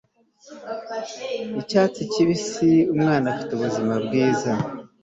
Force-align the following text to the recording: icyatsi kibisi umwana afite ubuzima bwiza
icyatsi 1.61 2.01
kibisi 2.11 2.69
umwana 2.93 3.25
afite 3.33 3.51
ubuzima 3.53 3.93
bwiza 4.05 4.51